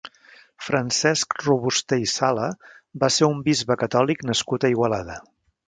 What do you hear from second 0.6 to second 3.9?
Francesc Robuster i Sala va ser un bisbe